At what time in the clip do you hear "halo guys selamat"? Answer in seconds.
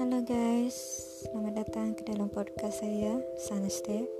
0.00-1.60